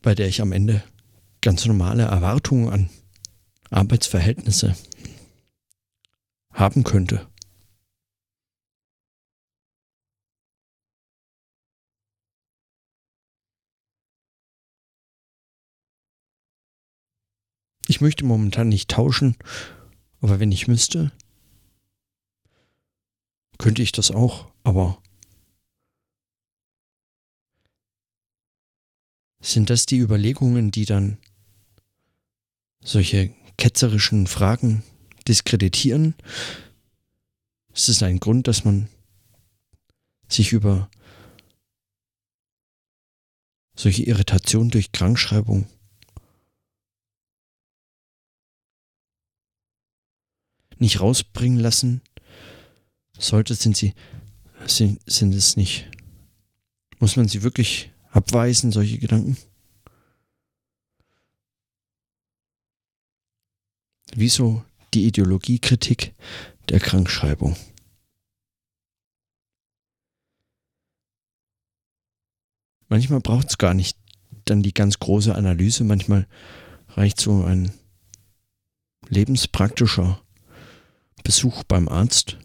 bei 0.00 0.14
der 0.14 0.28
ich 0.28 0.40
am 0.40 0.52
Ende 0.52 0.82
ganz 1.42 1.66
normale 1.66 2.04
Erwartungen 2.04 2.70
an 2.70 2.90
Arbeitsverhältnisse 3.70 4.76
haben 6.52 6.84
könnte. 6.84 7.28
Ich 17.98 18.00
möchte 18.00 18.24
momentan 18.24 18.68
nicht 18.68 18.88
tauschen, 18.92 19.36
aber 20.20 20.38
wenn 20.38 20.52
ich 20.52 20.68
müsste, 20.68 21.10
könnte 23.58 23.82
ich 23.82 23.90
das 23.90 24.12
auch, 24.12 24.52
aber 24.62 25.02
sind 29.40 29.68
das 29.68 29.84
die 29.84 29.98
Überlegungen, 29.98 30.70
die 30.70 30.84
dann 30.84 31.18
solche 32.84 33.34
ketzerischen 33.56 34.28
Fragen 34.28 34.84
diskreditieren? 35.26 36.14
Ist 37.74 37.88
es 37.88 38.00
ein 38.04 38.20
Grund, 38.20 38.46
dass 38.46 38.64
man 38.64 38.88
sich 40.28 40.52
über 40.52 40.88
solche 43.74 44.04
Irritationen 44.04 44.70
durch 44.70 44.92
Krankschreibung 44.92 45.68
nicht 50.80 51.00
rausbringen 51.00 51.58
lassen 51.58 52.00
sollte, 53.18 53.54
sind 53.54 53.76
sie, 53.76 53.94
sind, 54.66 55.00
sind 55.10 55.34
es 55.34 55.56
nicht. 55.56 55.90
Muss 56.98 57.16
man 57.16 57.28
sie 57.28 57.42
wirklich 57.42 57.90
abweisen, 58.10 58.72
solche 58.72 58.98
Gedanken? 58.98 59.36
Wieso 64.14 64.64
die 64.94 65.06
Ideologiekritik 65.06 66.14
der 66.68 66.80
Krankschreibung? 66.80 67.56
Manchmal 72.88 73.20
braucht 73.20 73.50
es 73.50 73.58
gar 73.58 73.74
nicht 73.74 73.98
dann 74.46 74.62
die 74.62 74.72
ganz 74.72 74.98
große 74.98 75.34
Analyse, 75.34 75.84
manchmal 75.84 76.26
reicht 76.88 77.20
so 77.20 77.44
ein 77.44 77.72
lebenspraktischer 79.08 80.22
Besuch 81.24 81.64
beim 81.64 81.88
Arzt, 81.88 82.38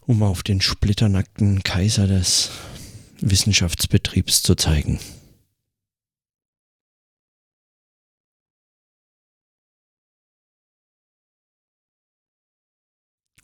um 0.00 0.22
auf 0.22 0.42
den 0.42 0.60
splitternackten 0.60 1.62
Kaiser 1.62 2.06
des 2.06 2.50
Wissenschaftsbetriebs 3.20 4.42
zu 4.42 4.54
zeigen. 4.54 5.00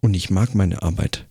Und 0.00 0.14
ich 0.14 0.28
mag 0.28 0.54
meine 0.54 0.82
Arbeit. 0.82 1.26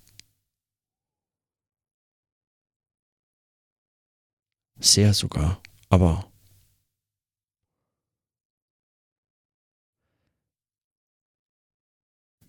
Sehr 4.79 5.13
sogar, 5.13 5.61
aber 5.89 6.32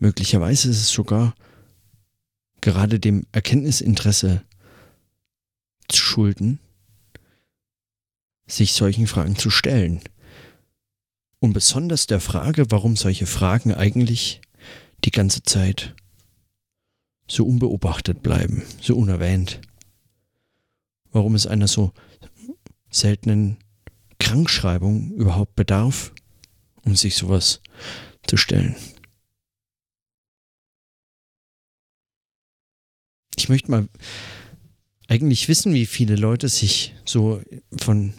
Möglicherweise 0.04 0.68
ist 0.68 0.82
es 0.82 0.90
sogar 0.90 1.34
gerade 2.60 3.00
dem 3.00 3.24
Erkenntnisinteresse 3.32 4.44
zu 5.88 5.96
schulden, 5.96 6.60
sich 8.46 8.74
solchen 8.74 9.06
Fragen 9.06 9.36
zu 9.36 9.48
stellen. 9.48 10.02
Und 11.38 11.54
besonders 11.54 12.06
der 12.06 12.20
Frage, 12.20 12.70
warum 12.70 12.96
solche 12.96 13.24
Fragen 13.24 13.72
eigentlich 13.72 14.42
die 15.06 15.10
ganze 15.10 15.42
Zeit 15.42 15.94
so 17.26 17.46
unbeobachtet 17.46 18.22
bleiben, 18.22 18.62
so 18.82 18.98
unerwähnt. 18.98 19.62
Warum 21.12 21.34
es 21.34 21.46
einer 21.46 21.66
so 21.66 21.94
seltenen 22.90 23.56
Krankschreibung 24.18 25.12
überhaupt 25.12 25.54
bedarf, 25.54 26.12
um 26.84 26.94
sich 26.94 27.16
sowas 27.16 27.62
zu 28.26 28.36
stellen. 28.36 28.76
Ich 33.44 33.48
möchte 33.50 33.70
mal 33.70 33.87
eigentlich 35.07 35.48
wissen, 35.48 35.74
wie 35.74 35.85
viele 35.85 36.16
Leute 36.16 36.48
sich 36.48 36.94
so 37.04 37.42
von 37.76 38.14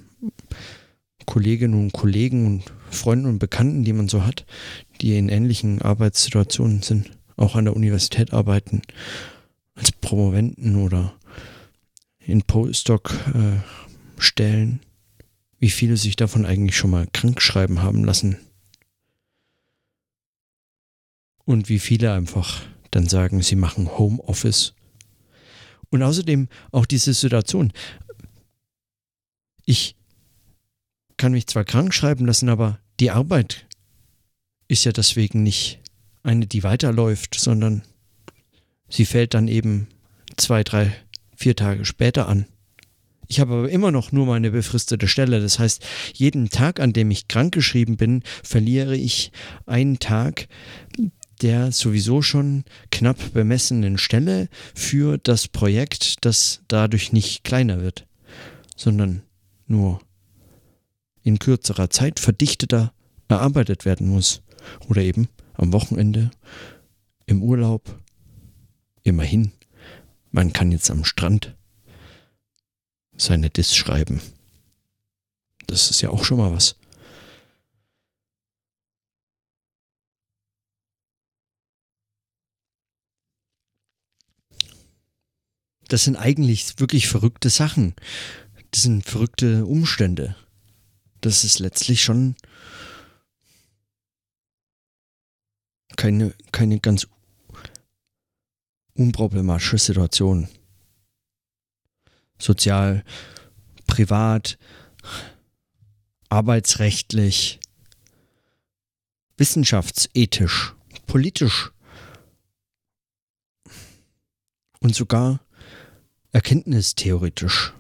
Kolleginnen 1.26 1.74
und 1.74 1.94
Kollegen 1.94 2.46
und 2.46 2.72
Freunden 2.92 3.26
und 3.26 3.40
Bekannten, 3.40 3.84
die 3.84 3.94
man 3.94 4.08
so 4.08 4.24
hat, 4.24 4.46
die 5.02 5.18
in 5.18 5.30
ähnlichen 5.30 5.82
Arbeitssituationen 5.82 6.84
sind, 6.84 7.10
auch 7.38 7.56
an 7.56 7.66
der 7.66 7.76
Universität 7.76 8.34
arbeiten, 8.34 8.84
als 9.74 9.92
Promoventen 9.94 10.76
oder 10.76 11.16
in 12.20 12.44
Postdoc-Stellen, 12.44 14.74
äh, 14.74 14.80
wie 15.58 15.72
viele 15.72 15.98
sich 15.98 16.18
davon 16.18 16.46
eigentlich 16.46 16.78
schon 16.78 16.92
mal 16.92 17.08
krank 17.12 17.42
schreiben 17.42 17.82
haben 17.82 18.04
lassen. 18.04 18.38
Und 21.46 21.68
wie 21.68 21.80
viele 21.80 22.14
einfach 22.14 22.62
dann 22.92 23.08
sagen, 23.08 23.42
sie 23.42 23.56
machen 23.56 23.98
Homeoffice. 23.98 24.75
Und 25.96 26.04
außerdem 26.04 26.50
auch 26.74 26.86
diese 26.86 27.14
Situation. 27.14 27.72
Ich 29.64 29.96
kann 31.16 31.32
mich 31.32 31.48
zwar 31.48 31.64
krank 31.64 31.94
schreiben 31.94 32.26
lassen, 32.26 32.50
aber 32.50 32.80
die 33.00 33.12
Arbeit 33.12 33.66
ist 34.68 34.84
ja 34.84 34.92
deswegen 34.92 35.42
nicht 35.42 35.80
eine, 36.22 36.48
die 36.48 36.64
weiterläuft, 36.64 37.40
sondern 37.40 37.82
sie 38.90 39.06
fällt 39.06 39.34
dann 39.36 39.48
eben 39.48 39.88
zwei, 40.36 40.66
drei, 40.66 40.94
vier 41.34 41.56
Tage 41.56 41.86
später 41.86 42.28
an. 42.28 42.46
Ich 43.30 43.40
habe 43.40 43.54
aber 43.54 43.70
immer 43.70 43.92
noch 43.92 44.12
nur 44.12 44.26
meine 44.26 44.52
befristete 44.52 45.08
Stelle. 45.08 45.40
Das 45.40 45.60
heißt, 45.60 45.82
jeden 46.14 46.50
Tag, 46.50 46.82
an 46.82 46.92
dem 46.92 47.10
ich 47.10 47.30
krankgeschrieben 47.30 47.96
bin, 47.96 48.22
verliere 48.44 48.98
ich 48.98 49.32
einen 49.66 50.00
Tag 50.00 50.50
der 51.42 51.72
sowieso 51.72 52.22
schon 52.22 52.64
knapp 52.92 53.34
bemessenen 53.34 53.98
Stelle 53.98 54.50
für 54.74 55.18
das 55.18 55.48
Projekt, 55.48 56.26
das 56.26 56.62
dadurch 56.68 57.12
nicht 57.12 57.44
kleiner 57.44 57.82
wird, 57.82 58.08
sondern 58.76 59.24
nur 59.68 60.00
in 61.24 61.40
kürzerer 61.40 61.90
Zeit 61.90 62.20
verdichteter 62.20 62.94
erarbeitet 63.28 63.86
werden 63.86 64.08
muss. 64.08 64.42
Oder 64.88 65.02
eben 65.02 65.28
am 65.54 65.74
Wochenende, 65.74 66.32
im 67.26 67.42
Urlaub. 67.42 68.00
Immerhin, 69.04 69.52
man 70.32 70.54
kann 70.54 70.72
jetzt 70.72 70.90
am 70.90 71.06
Strand 71.06 71.56
seine 73.18 73.50
Diss 73.50 73.76
schreiben. 73.76 74.22
Das 75.68 75.90
ist 75.90 76.02
ja 76.02 76.10
auch 76.10 76.24
schon 76.24 76.38
mal 76.38 76.52
was. 76.52 76.76
Das 85.88 86.04
sind 86.04 86.16
eigentlich 86.16 86.80
wirklich 86.80 87.08
verrückte 87.08 87.50
Sachen. 87.50 87.96
Das 88.72 88.84
sind 88.84 89.06
verrückte 89.06 89.66
Umstände. 89.66 90.36
Das 91.22 91.44
ist 91.44 91.60
letztlich 91.60 92.04
schon 92.04 92.36
keine, 95.96 96.34
keine 96.52 96.80
ganz 96.80 97.08
unproblematische 98.96 99.78
Situation. 99.78 100.50
Sozial, 102.38 103.04
privat, 103.88 104.58
arbeitsrechtlich, 106.30 107.60
wissenschaftsethisch, 109.38 110.74
politisch 111.08 111.72
und 114.80 114.96
sogar 114.96 115.45
erkenntnistheoretisch. 116.36 117.72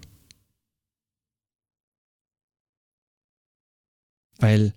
Weil 4.37 4.73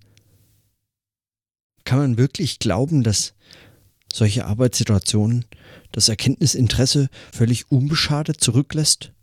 kann 1.85 1.99
man 1.99 2.17
wirklich 2.17 2.59
glauben, 2.59 3.03
dass 3.03 3.33
solche 4.11 4.45
Arbeitssituationen 4.45 5.45
das 5.93 6.09
Erkenntnisinteresse 6.09 7.07
völlig 7.31 7.71
unbeschadet 7.71 8.41
zurücklässt? 8.41 9.13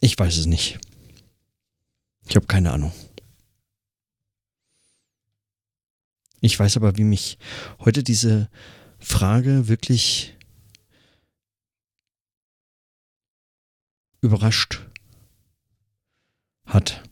Ich 0.00 0.18
weiß 0.18 0.38
es 0.38 0.46
nicht. 0.46 0.80
Ich 2.26 2.34
habe 2.34 2.46
keine 2.46 2.72
Ahnung. 2.72 2.92
Ich 6.44 6.60
weiß 6.60 6.76
aber, 6.76 6.98
wie 6.98 7.04
mich 7.04 7.38
heute 7.78 8.02
diese 8.02 8.50
Frage 8.98 9.66
wirklich 9.66 10.36
überrascht 14.20 14.86
hat. 16.66 17.02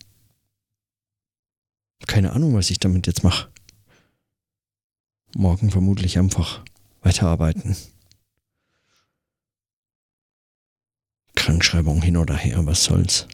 Keine 2.05 2.33
Ahnung, 2.33 2.53
was 2.53 2.69
ich 2.69 2.77
damit 2.77 3.07
jetzt 3.07 3.23
mache. 3.23 3.51
Morgen 5.35 5.71
vermutlich 5.71 6.19
einfach 6.19 6.63
weiterarbeiten. 7.01 7.75
Krankschreibung 11.33 12.03
hin 12.03 12.17
oder 12.17 12.37
her, 12.37 12.63
was 12.67 12.83
soll's. 12.83 13.27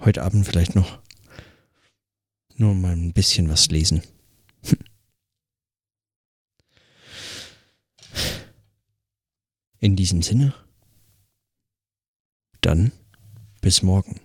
Heute 0.00 0.22
Abend 0.22 0.46
vielleicht 0.46 0.74
noch 0.74 1.00
nur 2.56 2.74
mal 2.74 2.92
ein 2.92 3.12
bisschen 3.12 3.48
was 3.48 3.68
lesen. 3.68 4.02
In 9.80 9.96
diesem 9.96 10.22
Sinne, 10.22 10.54
dann 12.60 12.92
bis 13.60 13.82
morgen. 13.82 14.20